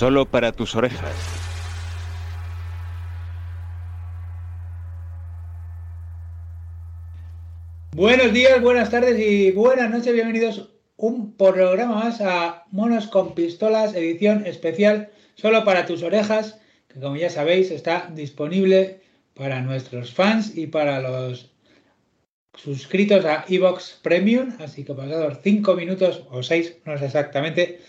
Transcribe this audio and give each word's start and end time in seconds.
Solo 0.00 0.24
para 0.24 0.50
tus 0.50 0.74
orejas. 0.76 1.14
Buenos 7.94 8.32
días, 8.32 8.62
buenas 8.62 8.88
tardes 8.88 9.20
y 9.20 9.50
buenas 9.50 9.90
noches. 9.90 10.14
Bienvenidos 10.14 10.70
un 10.96 11.36
programa 11.36 11.96
más 11.96 12.22
a 12.22 12.64
Monos 12.70 13.08
con 13.08 13.34
Pistolas, 13.34 13.94
edición 13.94 14.46
especial 14.46 15.10
solo 15.34 15.66
para 15.66 15.84
tus 15.84 16.02
orejas, 16.02 16.58
que 16.88 16.98
como 16.98 17.16
ya 17.16 17.28
sabéis 17.28 17.70
está 17.70 18.08
disponible 18.14 19.02
para 19.34 19.60
nuestros 19.60 20.14
fans 20.14 20.56
y 20.56 20.66
para 20.68 21.02
los 21.02 21.52
suscritos 22.54 23.26
a 23.26 23.44
Evox 23.50 24.00
Premium. 24.02 24.54
Así 24.60 24.82
que 24.82 24.94
pasados 24.94 25.40
5 25.42 25.74
minutos 25.74 26.22
o 26.30 26.42
6, 26.42 26.78
no 26.86 26.96
sé 26.96 27.04
exactamente, 27.04 27.80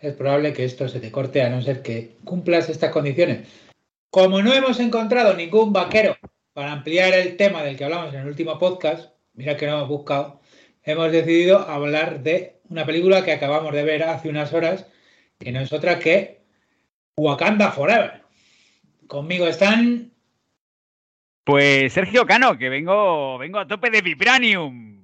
es 0.00 0.14
probable 0.14 0.52
que 0.52 0.64
esto 0.64 0.88
se 0.88 1.00
te 1.00 1.10
corte 1.10 1.42
a 1.42 1.50
no 1.50 1.60
ser 1.62 1.82
que 1.82 2.16
cumplas 2.24 2.68
estas 2.68 2.90
condiciones. 2.90 3.48
Como 4.10 4.42
no 4.42 4.52
hemos 4.52 4.80
encontrado 4.80 5.34
ningún 5.34 5.72
vaquero 5.72 6.16
para 6.52 6.72
ampliar 6.72 7.14
el 7.14 7.36
tema 7.36 7.62
del 7.62 7.76
que 7.76 7.84
hablamos 7.84 8.14
en 8.14 8.20
el 8.20 8.28
último 8.28 8.58
podcast, 8.58 9.12
mira 9.34 9.56
que 9.56 9.66
no 9.66 9.76
hemos 9.76 9.88
buscado, 9.88 10.40
hemos 10.84 11.12
decidido 11.12 11.58
hablar 11.58 12.22
de 12.22 12.56
una 12.68 12.86
película 12.86 13.24
que 13.24 13.32
acabamos 13.32 13.72
de 13.72 13.82
ver 13.82 14.02
hace 14.04 14.28
unas 14.28 14.52
horas, 14.52 14.86
que 15.38 15.52
no 15.52 15.60
es 15.60 15.72
otra 15.72 15.98
que 15.98 16.40
Wakanda 17.16 17.72
Forever. 17.72 18.22
Conmigo 19.06 19.46
están. 19.46 20.12
Pues 21.44 21.92
Sergio 21.92 22.26
Cano, 22.26 22.58
que 22.58 22.68
vengo, 22.68 23.38
vengo 23.38 23.58
a 23.58 23.66
tope 23.66 23.90
de 23.90 24.02
Vibranium. 24.02 24.97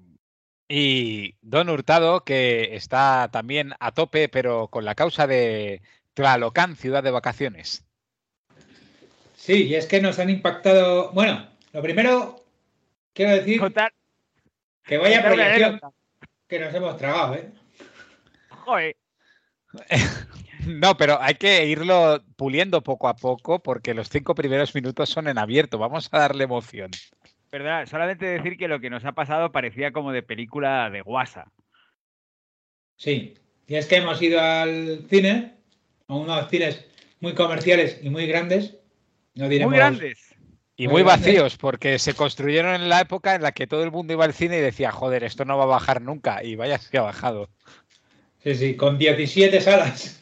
Y 0.68 1.34
Don 1.42 1.68
Hurtado, 1.68 2.24
que 2.24 2.74
está 2.74 3.28
también 3.30 3.74
a 3.80 3.92
tope, 3.92 4.28
pero 4.28 4.68
con 4.68 4.84
la 4.84 4.94
causa 4.94 5.26
de 5.26 5.82
Tlalocan, 6.14 6.76
ciudad 6.76 7.02
de 7.02 7.10
vacaciones. 7.10 7.84
Sí, 9.36 9.64
y 9.64 9.74
es 9.74 9.86
que 9.86 10.00
nos 10.00 10.18
han 10.18 10.30
impactado. 10.30 11.12
Bueno, 11.12 11.46
lo 11.72 11.82
primero, 11.82 12.44
quiero 13.12 13.32
decir. 13.32 13.60
Que 14.84 14.98
vaya 14.98 15.22
proyección 15.22 15.80
que 16.48 16.58
nos 16.58 16.74
hemos 16.74 16.96
tragado, 16.96 17.34
¿eh? 17.34 17.52
Joder. 18.48 18.96
No, 20.66 20.96
pero 20.96 21.20
hay 21.20 21.34
que 21.34 21.66
irlo 21.66 22.22
puliendo 22.36 22.82
poco 22.82 23.08
a 23.08 23.16
poco 23.16 23.62
porque 23.62 23.92
los 23.92 24.08
cinco 24.08 24.34
primeros 24.34 24.74
minutos 24.74 25.10
son 25.10 25.28
en 25.28 25.36
abierto. 25.36 25.76
Vamos 25.76 26.08
a 26.10 26.18
darle 26.18 26.44
emoción. 26.44 26.90
Verdad, 27.54 27.86
solamente 27.86 28.26
decir 28.26 28.56
que 28.56 28.66
lo 28.66 28.80
que 28.80 28.90
nos 28.90 29.04
ha 29.04 29.12
pasado 29.12 29.52
parecía 29.52 29.92
como 29.92 30.10
de 30.10 30.24
película 30.24 30.90
de 30.90 31.02
guasa. 31.02 31.52
Sí, 32.96 33.34
y 33.68 33.76
es 33.76 33.86
que 33.86 33.98
hemos 33.98 34.20
ido 34.20 34.40
al 34.40 35.06
cine, 35.08 35.54
a 36.08 36.16
unos 36.16 36.50
cines 36.50 36.84
muy 37.20 37.32
comerciales 37.34 38.00
y 38.02 38.10
muy 38.10 38.26
grandes. 38.26 38.76
No 39.36 39.48
diremos, 39.48 39.70
Muy 39.70 39.78
grandes. 39.78 40.34
Y 40.76 40.88
Muy 40.88 41.04
vacíos, 41.04 41.56
porque 41.56 42.00
se 42.00 42.14
construyeron 42.14 42.74
en 42.74 42.88
la 42.88 43.00
época 43.00 43.36
en 43.36 43.42
la 43.42 43.52
que 43.52 43.68
todo 43.68 43.84
el 43.84 43.92
mundo 43.92 44.14
iba 44.14 44.24
al 44.24 44.34
cine 44.34 44.58
y 44.58 44.60
decía, 44.60 44.90
joder, 44.90 45.22
esto 45.22 45.44
no 45.44 45.56
va 45.56 45.62
a 45.62 45.78
bajar 45.78 46.02
nunca. 46.02 46.42
Y 46.42 46.56
vaya 46.56 46.78
si 46.78 46.96
ha 46.96 47.02
bajado. 47.02 47.50
Sí, 48.42 48.56
sí, 48.56 48.74
con 48.74 48.98
17 48.98 49.60
salas. 49.60 50.20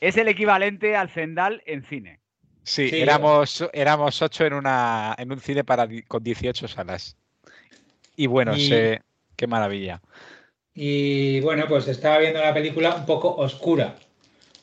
Es 0.00 0.16
el 0.16 0.28
equivalente 0.28 0.94
al 0.94 1.10
Zendal 1.10 1.64
en 1.66 1.82
cine. 1.82 2.20
Sí, 2.66 2.90
Sí, 2.90 3.00
éramos, 3.00 3.64
éramos 3.72 4.20
ocho 4.20 4.44
en, 4.44 4.52
una, 4.54 5.14
en 5.16 5.30
un 5.30 5.38
cine 5.38 5.62
para, 5.62 5.86
con 6.08 6.22
18 6.24 6.66
salas. 6.66 7.16
Y 8.16 8.26
bueno, 8.26 8.56
Y- 8.56 8.98
qué 9.36 9.46
maravilla. 9.46 10.02
Y 10.74 11.38
bueno, 11.40 11.66
pues 11.68 11.86
estaba 11.86 12.18
viendo 12.18 12.40
la 12.40 12.52
película 12.52 12.96
un 12.96 13.06
poco 13.06 13.36
oscura. 13.36 13.94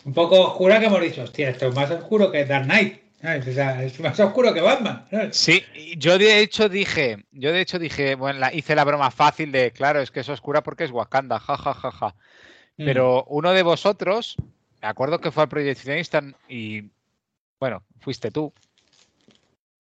Un 0.04 0.14
poco 0.14 0.38
oscura 0.42 0.82
que 0.82 0.88
hemos 0.88 1.02
dicho, 1.02 1.24
hostia, 1.24 1.50
esto 1.50 1.70
es 1.70 1.76
más 1.76 1.90
oscuro 1.92 2.30
que 2.30 2.44
Dark 2.46 2.66
Knight. 2.66 3.02
¿sabes? 3.22 3.48
O 3.48 3.54
sea, 3.54 3.82
es 3.82 3.98
más 4.02 4.20
oscuro 4.20 4.54
que 4.54 4.60
Batman. 4.60 5.06
¿sabes? 5.10 5.38
Sí, 5.38 5.64
yo 5.98 6.18
de 6.18 6.40
hecho 6.40 6.68
dije, 6.68 7.24
yo 7.32 7.54
de 7.54 7.62
hecho 7.62 7.80
dije, 7.80 8.16
bueno, 8.16 8.38
la- 8.40 8.54
hice 8.54 8.76
la 8.76 8.84
broma 8.84 9.12
fácil 9.12 9.54
de, 9.54 9.72
claro, 9.72 10.02
es 10.02 10.12
que 10.12 10.20
es 10.20 10.28
oscura 10.30 10.62
porque 10.62 10.84
es 10.84 10.92
Wakanda, 10.92 11.40
ja, 11.40 11.56
ja, 11.58 11.74
ja, 11.74 11.90
ja. 11.92 12.16
Mm. 12.76 12.86
Pero 12.86 13.24
uno 13.30 13.54
de 13.54 13.64
vosotros, 13.64 14.36
me 14.82 14.90
acuerdo 14.90 15.22
que 15.22 15.32
fue 15.32 15.44
al 15.44 15.50
proyeccionista 15.50 16.22
y, 16.50 16.84
bueno, 17.64 17.82
fuiste 18.02 18.30
tú. 18.30 18.52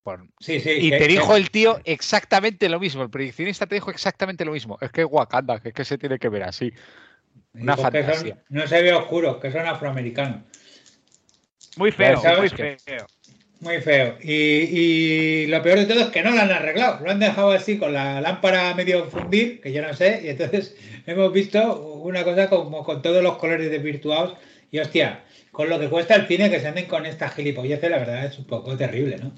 Por- 0.04 0.26
Sí, 0.40 0.62
sí. 0.62 0.70
y 0.70 0.90
que- 0.90 0.98
te 1.00 1.08
que- 1.08 1.12
dijo 1.12 1.36
el 1.36 1.52
tío 1.52 1.82
exactamente 1.84 2.70
lo 2.70 2.80
mismo, 2.80 3.04
el 3.04 3.10
proyeccionista 3.10 3.66
te 3.68 3.76
dijo 3.76 3.92
exactamente 3.92 4.46
lo 4.46 4.54
mismo. 4.54 4.78
Es 4.80 4.90
que 4.90 5.02
es 5.02 5.08
Wakanda, 5.10 5.60
que 5.62 5.68
es 5.70 5.76
que 5.76 5.84
se 5.84 5.98
tiene 5.98 6.18
que 6.18 6.30
ver 6.30 6.44
así. 6.44 6.72
Una 7.54 7.76
son- 7.76 8.40
no 8.48 8.68
se 8.68 8.82
ve 8.82 8.94
oscuro, 8.94 9.38
que 9.42 9.52
son 9.52 9.66
afroamericanos. 9.68 10.44
Muy 11.76 11.92
feo, 11.92 12.22
¿sabes 12.22 12.54
muy 12.54 12.70
feo. 12.78 13.06
Muy 13.60 13.82
feo. 13.82 14.18
Y, 14.22 14.32
y 14.34 15.48
lo 15.48 15.62
peor 15.62 15.80
de 15.80 15.86
todo 15.88 16.00
es 16.00 16.08
que 16.10 16.24
no 16.24 16.32
lo 16.32 16.40
han 16.40 16.52
arreglado. 16.52 17.04
Lo 17.04 17.12
han 17.12 17.20
dejado 17.20 17.52
así 17.52 17.78
con 17.78 17.92
la 17.92 18.22
lámpara 18.22 18.74
medio 18.76 19.10
fundir, 19.10 19.60
que 19.60 19.74
yo 19.74 19.82
no 19.82 19.94
sé. 19.94 20.22
Y 20.24 20.30
entonces 20.30 20.78
hemos 21.06 21.34
visto 21.34 21.82
una 22.02 22.24
cosa 22.24 22.50
como 22.50 22.86
con 22.86 23.02
todos 23.02 23.22
los 23.22 23.38
colores 23.38 23.70
desvirtuados. 23.70 24.38
Y 24.74 24.80
hostia, 24.80 25.24
con 25.52 25.70
lo 25.70 25.80
que 25.80 25.88
cuesta 25.88 26.16
el 26.16 26.26
cine 26.26 26.50
que 26.50 26.60
se 26.60 26.68
anden 26.68 26.88
con 26.88 27.06
estas 27.06 27.36
gilipolleces, 27.36 27.92
la 27.92 28.00
verdad 28.00 28.26
es 28.26 28.40
un 28.40 28.48
poco 28.48 28.76
terrible, 28.76 29.18
¿no? 29.18 29.32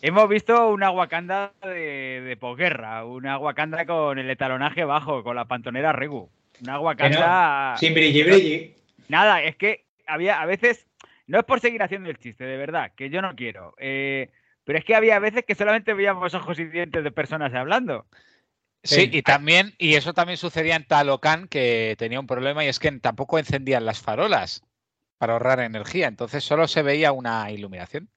Hemos 0.00 0.26
visto 0.26 0.70
una 0.70 0.90
Wakanda 0.90 1.52
de, 1.62 2.22
de 2.24 2.36
posguerra, 2.38 3.04
una 3.04 3.36
Wakanda 3.36 3.84
con 3.84 4.18
el 4.18 4.30
etalonaje 4.30 4.84
bajo, 4.84 5.22
con 5.22 5.36
la 5.36 5.44
pantonera 5.44 5.92
Regu. 5.92 6.30
Una 6.62 6.80
Wakanda. 6.80 7.76
Sin 7.76 7.92
brilli 7.92 8.22
brilli. 8.22 8.74
Nada, 9.08 9.42
es 9.42 9.54
que 9.56 9.84
había 10.06 10.40
a 10.40 10.46
veces. 10.46 10.86
No 11.26 11.38
es 11.38 11.44
por 11.44 11.60
seguir 11.60 11.82
haciendo 11.82 12.08
el 12.08 12.16
chiste, 12.16 12.44
de 12.44 12.56
verdad, 12.56 12.92
que 12.96 13.10
yo 13.10 13.20
no 13.20 13.36
quiero. 13.36 13.74
eh, 13.78 14.30
pero 14.64 14.78
es 14.78 14.84
que 14.86 14.94
había 14.94 15.18
veces 15.18 15.44
que 15.46 15.54
solamente 15.54 15.92
veíamos 15.92 16.32
ojos 16.32 16.58
y 16.58 16.64
dientes 16.64 17.04
de 17.04 17.10
personas 17.10 17.52
hablando. 17.52 18.06
Sí, 18.82 19.10
y 19.12 19.22
también, 19.22 19.74
y 19.78 19.94
eso 19.94 20.14
también 20.14 20.36
sucedía 20.38 20.76
en 20.76 20.84
Talocan, 20.86 21.48
que 21.48 21.96
tenía 21.98 22.20
un 22.20 22.26
problema 22.26 22.64
y 22.64 22.68
es 22.68 22.78
que 22.78 22.90
tampoco 22.92 23.38
encendían 23.38 23.84
las 23.84 24.00
farolas 24.00 24.62
para 25.18 25.32
ahorrar 25.32 25.60
energía, 25.60 26.06
entonces 26.06 26.44
solo 26.44 26.68
se 26.68 26.82
veía 26.82 27.12
una 27.12 27.50
iluminación. 27.50 28.08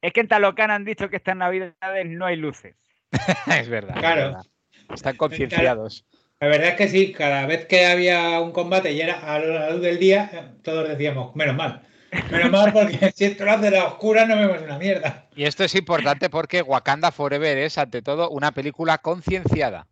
Es 0.00 0.12
que 0.12 0.20
en 0.20 0.28
Talocan 0.28 0.70
han 0.70 0.84
dicho 0.84 1.08
que 1.08 1.16
estas 1.16 1.36
navidades 1.36 2.06
no 2.06 2.26
hay 2.26 2.36
luces. 2.36 2.74
es 3.46 3.68
verdad. 3.68 3.94
es 3.96 4.00
Claro. 4.00 4.22
verdad. 4.22 4.44
Están 4.92 5.16
concienciados. 5.16 6.04
La 6.40 6.48
verdad 6.48 6.70
es 6.70 6.74
que 6.74 6.88
sí, 6.88 7.12
cada 7.12 7.46
vez 7.46 7.66
que 7.66 7.86
había 7.86 8.40
un 8.40 8.50
combate 8.50 8.92
y 8.92 9.00
era 9.00 9.20
a 9.20 9.38
la 9.38 9.70
luz 9.70 9.80
del 9.80 10.00
día, 10.00 10.56
todos 10.62 10.88
decíamos, 10.88 11.36
menos 11.36 11.54
mal. 11.54 11.82
Menos 12.30 12.50
mal 12.50 12.72
porque 12.72 13.10
si 13.14 13.24
esto 13.24 13.44
lo 13.44 13.52
hace 13.52 13.70
la 13.70 13.86
oscura 13.86 14.26
no 14.26 14.36
vemos 14.36 14.60
una 14.62 14.78
mierda. 14.78 15.26
Y 15.34 15.44
esto 15.44 15.64
es 15.64 15.74
importante 15.74 16.28
porque 16.28 16.62
Wakanda 16.62 17.10
Forever 17.10 17.58
es, 17.58 17.78
ante 17.78 18.02
todo, 18.02 18.30
una 18.30 18.52
película 18.52 18.98
concienciada. 18.98 19.86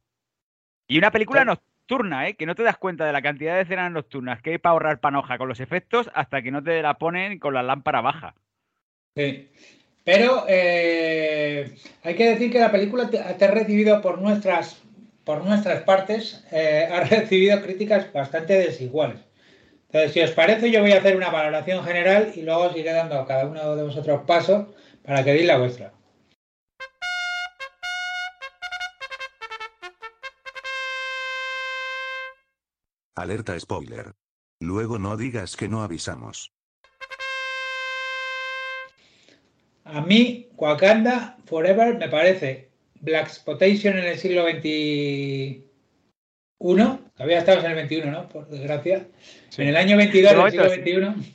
Y 0.86 0.98
una 0.98 1.10
película 1.10 1.44
nocturna, 1.44 2.28
¿eh? 2.28 2.34
Que 2.34 2.46
no 2.46 2.54
te 2.54 2.62
das 2.62 2.76
cuenta 2.76 3.06
de 3.06 3.12
la 3.12 3.22
cantidad 3.22 3.54
de 3.54 3.62
escenas 3.62 3.90
nocturnas 3.90 4.42
que 4.42 4.50
hay 4.50 4.58
para 4.58 4.72
ahorrar 4.72 5.00
panoja 5.00 5.38
con 5.38 5.48
los 5.48 5.60
efectos 5.60 6.10
hasta 6.14 6.42
que 6.42 6.50
no 6.50 6.62
te 6.62 6.82
la 6.82 6.94
ponen 6.94 7.38
con 7.38 7.54
la 7.54 7.62
lámpara 7.62 8.00
baja. 8.00 8.34
Sí. 9.16 9.50
Pero 10.04 10.44
eh, 10.48 11.74
hay 12.02 12.14
que 12.16 12.30
decir 12.30 12.50
que 12.50 12.58
la 12.58 12.72
película 12.72 13.08
te, 13.08 13.18
te 13.18 13.44
ha 13.44 13.50
recibido 13.50 14.00
por 14.02 14.20
nuestras, 14.20 14.82
por 15.24 15.44
nuestras 15.44 15.82
partes, 15.82 16.44
eh, 16.50 16.88
ha 16.92 17.00
recibido 17.00 17.62
críticas 17.62 18.12
bastante 18.12 18.54
desiguales. 18.54 19.29
Entonces, 19.92 20.12
si 20.12 20.20
os 20.20 20.30
parece, 20.30 20.70
yo 20.70 20.82
voy 20.82 20.92
a 20.92 20.98
hacer 20.98 21.16
una 21.16 21.30
valoración 21.30 21.84
general 21.84 22.30
y 22.36 22.42
luego 22.42 22.66
os 22.66 22.76
iré 22.76 22.92
dando 22.92 23.18
a 23.18 23.26
cada 23.26 23.46
uno 23.46 23.74
de 23.74 23.82
vosotros 23.82 24.20
paso 24.24 24.72
para 25.02 25.24
que 25.24 25.32
deis 25.32 25.46
la 25.46 25.58
vuestra. 25.58 25.92
Alerta 33.16 33.58
spoiler. 33.58 34.12
Luego 34.60 35.00
no 35.00 35.16
digas 35.16 35.56
que 35.56 35.66
no 35.66 35.82
avisamos. 35.82 36.52
A 39.82 40.00
mí, 40.02 40.50
Wakanda 40.56 41.36
Forever 41.46 41.98
me 41.98 42.08
parece 42.08 42.70
Black 43.00 43.28
Spotation 43.28 43.98
en 43.98 44.04
el 44.04 44.18
siglo 44.18 44.48
XXI. 44.48 45.68
Todavía 47.20 47.40
estamos 47.40 47.64
en 47.66 47.72
el 47.72 47.86
XXI, 47.86 48.00
¿no? 48.06 48.30
Por 48.30 48.48
desgracia. 48.48 49.04
Sí. 49.50 49.60
En 49.60 49.68
el 49.68 49.76
año 49.76 49.98
22 49.98 50.32
De 50.32 50.58
del 50.58 50.84
siglo 50.84 51.12
XXI 51.12 51.32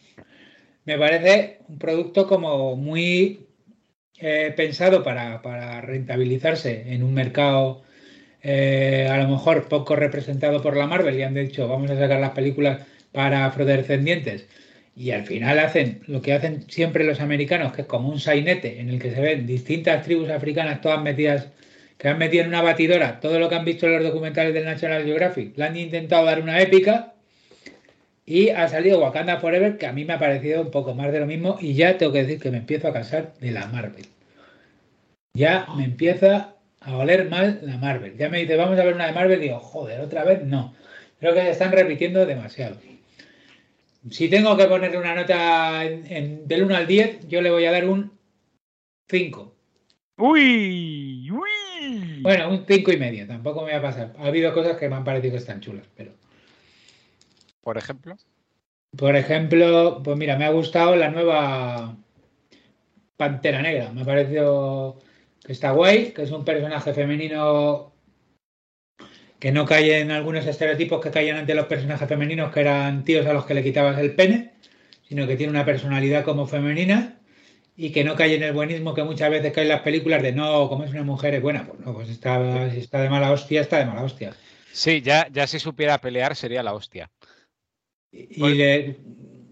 me 0.85 0.97
parece 0.97 1.59
un 1.67 1.77
producto 1.77 2.25
como 2.25 2.75
muy 2.75 3.45
eh, 4.17 4.51
pensado 4.57 5.03
para, 5.03 5.43
para 5.43 5.81
rentabilizarse 5.81 6.91
en 6.91 7.03
un 7.03 7.13
mercado 7.13 7.83
eh, 8.41 9.07
a 9.11 9.17
lo 9.19 9.27
mejor 9.27 9.67
poco 9.67 9.95
representado 9.95 10.59
por 10.59 10.75
la 10.75 10.87
Marvel 10.87 11.19
y 11.19 11.21
han 11.21 11.35
dicho 11.35 11.67
vamos 11.67 11.91
a 11.91 11.99
sacar 11.99 12.19
las 12.19 12.31
películas 12.31 12.81
para 13.11 13.45
afrodescendientes 13.45 14.47
y 14.95 15.11
al 15.11 15.23
final 15.23 15.59
hacen 15.59 16.01
lo 16.07 16.19
que 16.19 16.33
hacen 16.33 16.67
siempre 16.67 17.03
los 17.03 17.19
americanos 17.19 17.73
que 17.73 17.83
es 17.83 17.87
como 17.87 18.09
un 18.09 18.19
sainete 18.19 18.79
en 18.79 18.89
el 18.89 18.99
que 18.99 19.13
se 19.13 19.21
ven 19.21 19.45
distintas 19.45 20.03
tribus 20.03 20.31
africanas 20.31 20.81
todas 20.81 21.03
metidas 21.03 21.49
que 21.97 22.07
han 22.09 22.17
metido 22.17 22.43
en 22.43 22.49
una 22.49 22.61
batidora 22.61 23.19
todo 23.19 23.39
lo 23.39 23.47
que 23.49 23.55
han 23.55 23.65
visto 23.65 23.85
en 23.87 23.93
los 23.93 24.03
documentales 24.03 24.53
del 24.53 24.65
National 24.65 25.03
Geographic 25.05 25.57
le 25.57 25.63
han 25.65 25.77
intentado 25.77 26.25
dar 26.25 26.41
una 26.41 26.59
épica 26.61 27.13
y 28.25 28.49
ha 28.49 28.67
salido 28.67 28.99
Wakanda 28.99 29.37
Forever, 29.39 29.77
que 29.77 29.85
a 29.85 29.93
mí 29.93 30.03
me 30.03 30.13
ha 30.13 30.19
parecido 30.19 30.61
un 30.63 30.71
poco 30.71 30.95
más 30.95 31.11
de 31.11 31.19
lo 31.19 31.27
mismo. 31.27 31.57
Y 31.61 31.75
ya 31.75 31.95
tengo 31.99 32.11
que 32.11 32.23
decir 32.23 32.39
que 32.39 32.49
me 32.49 32.57
empiezo 32.57 32.87
a 32.87 32.93
cansar 32.93 33.33
de 33.39 33.51
la 33.51 33.67
Marvel. 33.67 34.07
Ya 35.35 35.67
me 35.77 35.83
empieza 35.83 36.55
a 36.81 36.97
oler 36.97 37.29
mal 37.29 37.59
la 37.61 37.77
Marvel. 37.77 38.17
Ya 38.17 38.29
me 38.29 38.39
dice, 38.39 38.55
vamos 38.55 38.79
a 38.79 38.83
ver 38.83 38.95
una 38.95 39.05
de 39.05 39.11
Marvel. 39.13 39.37
Y 39.39 39.43
digo, 39.43 39.59
joder, 39.59 40.01
otra 40.01 40.23
vez 40.23 40.43
no. 40.43 40.73
Creo 41.19 41.35
que 41.35 41.41
se 41.41 41.51
están 41.51 41.71
repitiendo 41.71 42.25
demasiado. 42.25 42.77
Si 44.09 44.27
tengo 44.27 44.57
que 44.57 44.65
ponerle 44.65 44.97
una 44.97 45.13
nota 45.13 45.85
en- 45.85 46.11
en- 46.11 46.47
del 46.47 46.63
1 46.63 46.75
al 46.77 46.87
10, 46.87 47.27
yo 47.27 47.43
le 47.43 47.51
voy 47.51 47.65
a 47.65 47.71
dar 47.71 47.87
un 47.87 48.11
5. 49.07 49.53
Uy, 50.17 51.29
uy. 51.29 51.49
Bueno, 52.21 52.49
un 52.49 52.65
5 52.67 52.91
y 52.91 52.97
medio. 52.97 53.27
Tampoco 53.27 53.63
me 53.63 53.71
va 53.71 53.77
a 53.79 53.81
pasar. 53.81 54.13
Ha 54.19 54.27
habido 54.27 54.53
cosas 54.53 54.77
que 54.77 54.89
me 54.89 54.95
han 54.95 55.03
parecido 55.03 55.33
que 55.33 55.37
están 55.37 55.61
chulas, 55.61 55.85
pero. 55.95 56.11
Por 57.61 57.77
ejemplo. 57.77 58.17
Por 58.95 59.15
ejemplo, 59.15 60.01
pues 60.03 60.17
mira, 60.17 60.37
me 60.37 60.45
ha 60.45 60.51
gustado 60.51 60.95
la 60.95 61.09
nueva 61.09 61.97
Pantera 63.17 63.61
Negra. 63.61 63.91
Me 63.91 64.01
ha 64.01 64.05
parecido 64.05 65.01
que 65.43 65.51
está 65.51 65.71
guay, 65.71 66.11
que 66.11 66.23
es 66.23 66.31
un 66.31 66.45
personaje 66.45 66.93
femenino 66.93 67.93
que 69.39 69.51
no 69.51 69.65
cae 69.65 69.99
en 69.99 70.11
algunos 70.11 70.45
estereotipos 70.45 71.01
que 71.01 71.11
caían 71.11 71.37
ante 71.37 71.53
los 71.53 71.67
personajes 71.67 72.07
femeninos, 72.07 72.51
que 72.51 72.61
eran 72.61 73.03
tíos 73.03 73.27
a 73.27 73.33
los 73.33 73.45
que 73.45 73.53
le 73.53 73.63
quitabas 73.63 73.99
el 73.99 74.15
pene, 74.15 74.53
sino 75.03 75.27
que 75.27 75.35
tiene 75.35 75.51
una 75.51 75.65
personalidad 75.65 76.23
como 76.23 76.47
femenina 76.47 77.14
y 77.77 77.91
que 77.91 78.03
no 78.03 78.15
cae 78.15 78.35
en 78.35 78.43
el 78.43 78.53
buenismo 78.53 78.93
que 78.93 79.03
muchas 79.03 79.29
veces 79.29 79.51
cae 79.51 79.63
en 79.63 79.69
las 79.69 79.81
películas 79.81 80.21
de 80.21 80.31
no, 80.31 80.69
como 80.69 80.83
es 80.83 80.91
una 80.91 81.03
mujer 81.03 81.33
es 81.33 81.41
buena. 81.41 81.65
Pues 81.65 81.79
no, 81.79 81.93
pues 81.93 82.09
está, 82.09 82.69
si 82.71 82.79
está 82.79 83.01
de 83.01 83.09
mala 83.09 83.31
hostia, 83.31 83.61
está 83.61 83.77
de 83.77 83.85
mala 83.85 84.03
hostia. 84.03 84.33
Sí, 84.71 85.01
ya, 85.01 85.27
ya 85.31 85.47
si 85.47 85.59
supiera 85.59 85.99
pelear 85.99 86.35
sería 86.35 86.63
la 86.63 86.73
hostia. 86.73 87.09
Y 88.11 88.53
le, 88.53 88.97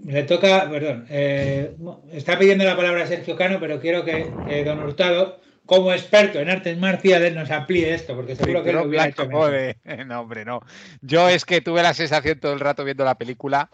le 0.06 0.24
toca, 0.24 0.70
perdón, 0.70 1.06
eh, 1.10 1.76
está 2.14 2.40
pidiendo 2.40 2.64
la 2.64 2.78
palabra 2.78 3.08
Sergio 3.08 3.36
Cano, 3.36 3.60
pero 3.60 3.80
quiero 3.80 4.06
que, 4.06 4.32
que 4.48 4.64
don 4.64 4.80
Hurtado, 4.80 5.42
como 5.66 5.92
experto 5.92 6.40
en 6.40 6.50
artes 6.50 6.78
marciales, 6.78 7.34
nos 7.34 7.52
amplíe 7.52 7.94
esto, 7.94 8.16
porque 8.16 8.36
seguro 8.36 8.64
que 8.64 8.72
lo 8.72 8.84
hubiera 8.84 9.08
hecho 9.10 9.30
joder. 9.30 9.78
No, 10.06 10.22
hombre, 10.22 10.46
no. 10.46 10.62
Yo 11.02 11.28
es 11.28 11.44
que 11.44 11.62
tuve 11.62 11.84
la 11.84 11.94
sensación 11.94 12.40
todo 12.40 12.54
el 12.54 12.62
rato 12.62 12.86
viendo 12.86 13.04
la 13.04 13.18
película 13.18 13.70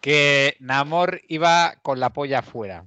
que 0.00 0.56
Namor 0.60 1.20
iba 1.28 1.74
con 1.82 2.00
la 2.00 2.10
polla 2.10 2.38
afuera. 2.38 2.86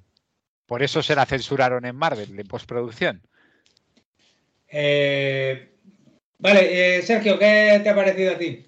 Por 0.65 0.83
eso 0.83 1.01
se 1.04 1.15
la 1.15 1.25
censuraron 1.25 1.86
en 1.86 1.95
Marvel, 1.95 2.39
en 2.39 2.48
postproducción. 2.48 3.21
Eh, 4.68 5.69
vale, 6.39 6.98
eh, 6.98 7.01
Sergio, 7.01 7.38
¿qué 7.38 7.80
te 7.83 7.89
ha 7.89 7.95
parecido 7.95 8.33
a 8.33 8.38
ti? 8.38 8.65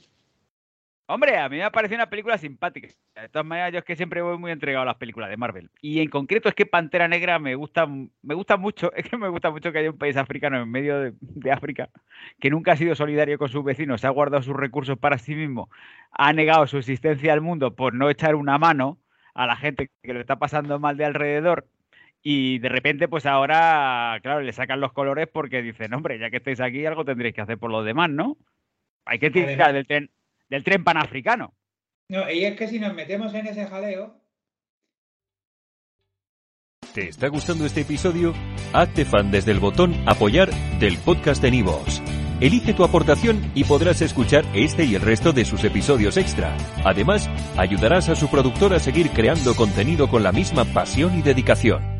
Hombre, 1.07 1.38
a 1.38 1.47
mí 1.50 1.57
me 1.57 1.63
ha 1.63 1.71
parecido 1.71 2.00
una 2.00 2.09
película 2.09 2.38
simpática. 2.38 2.88
De 3.15 3.30
todas 3.30 3.45
maneras, 3.45 3.71
yo 3.71 3.80
es 3.80 3.86
que 3.86 3.95
siempre 3.95 4.24
voy 4.24 4.39
muy 4.39 4.51
entregado 4.51 4.81
a 4.81 4.86
las 4.86 4.95
películas 4.95 5.30
de 5.30 5.38
Marvel. 5.38 5.69
Y 5.80 6.01
en 6.01 6.09
concreto 6.09 6.50
es 6.50 6.56
que 6.56 6.65
Pantera 6.65 7.07
Negra 7.07 7.38
me 7.38 7.53
gusta, 7.53 7.86
me 7.86 8.33
gusta 8.33 8.57
mucho, 8.57 8.91
es 8.95 9.07
que 9.07 9.18
me 9.18 9.30
gusta 9.30 9.51
mucho 9.51 9.71
que 9.71 9.80
haya 9.80 9.91
un 9.91 10.00
país 10.00 10.18
africano 10.18 10.59
en 10.62 10.69
medio 10.69 11.00
de, 11.00 11.13
de 11.19 11.51
África 11.51 11.89
que 12.39 12.50
nunca 12.50 12.71
ha 12.71 12.77
sido 12.77 12.95
solidario 12.95 13.38
con 13.38 13.50
sus 13.50 13.63
vecinos, 13.63 14.01
se 14.01 14.07
ha 14.07 14.09
guardado 14.09 14.41
sus 14.41 14.56
recursos 14.56 14.98
para 14.98 15.19
sí 15.19 15.36
mismo, 15.36 15.69
ha 16.12 16.33
negado 16.33 16.65
su 16.65 16.77
existencia 16.77 17.33
al 17.33 17.41
mundo 17.41 17.75
por 17.75 17.94
no 17.94 18.09
echar 18.09 18.33
una 18.33 18.57
mano 18.57 18.98
a 19.36 19.45
la 19.45 19.56
gente 19.56 19.91
que 20.01 20.13
lo 20.13 20.21
está 20.21 20.38
pasando 20.38 20.80
mal 20.80 20.98
de 20.98 21.06
alrededor. 21.06 21.68
Y 22.27 22.57
de 22.57 22.69
repente, 22.69 23.07
pues 23.07 23.27
ahora, 23.27 24.18
claro, 24.24 24.42
le 24.42 24.51
sacan 24.51 24.80
los 24.81 24.92
colores 24.94 25.27
porque 25.31 25.62
dicen, 25.62 25.94
hombre, 25.94 26.18
ya 26.18 26.31
que 26.31 26.38
estáis 26.38 26.60
aquí, 26.60 26.83
algo 26.83 27.06
tendréis 27.06 27.36
que 27.36 27.42
hacer 27.42 27.60
por 27.60 27.69
los 27.69 27.86
demás, 27.86 28.10
¿no? 28.10 28.36
Hay 29.06 29.19
que 29.19 29.30
tirar 29.30 29.50
Además- 29.50 29.74
del 29.75 29.86
tren, 29.86 30.12
del 30.50 30.63
tren 30.63 30.83
panafricano. 30.83 31.54
No, 32.10 32.27
y 32.31 32.44
es 32.45 32.56
que 32.57 32.68
si 32.68 32.80
nos 32.80 32.95
metemos 32.95 33.31
en 33.36 33.45
ese 33.45 33.68
jaleo, 33.68 34.19
¿Te 36.95 37.10
está 37.10 37.27
gustando 37.27 37.66
este 37.66 37.81
episodio? 37.81 38.33
Hazte 38.74 39.04
fan 39.06 39.30
desde 39.30 39.51
el 39.51 39.60
botón 39.60 39.94
Apoyar 40.07 40.50
del 40.80 40.98
podcast 40.98 41.42
de 41.44 41.51
Nivos. 41.51 42.01
Elige 42.39 42.74
tu 42.74 42.83
aportación 42.86 43.51
y 43.54 43.66
podrás 43.66 44.01
escuchar 44.01 44.45
este 44.54 44.86
y 44.86 44.95
el 44.95 45.01
resto 45.01 45.31
de 45.33 45.44
sus 45.45 45.63
episodios 45.66 46.16
extra. 46.18 46.56
Además, 46.86 47.30
ayudarás 47.57 48.07
a 48.10 48.16
su 48.16 48.30
productor 48.31 48.74
a 48.74 48.80
seguir 48.80 49.10
creando 49.12 49.56
contenido 49.56 50.07
con 50.07 50.24
la 50.24 50.31
misma 50.31 50.63
pasión 50.66 51.18
y 51.19 51.22
dedicación. 51.22 51.94